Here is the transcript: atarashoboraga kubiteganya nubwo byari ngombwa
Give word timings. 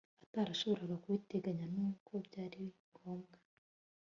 atarashoboraga 0.23 0.95
kubiteganya 1.03 1.65
nubwo 1.75 2.13
byari 2.27 2.61
ngombwa 2.91 3.37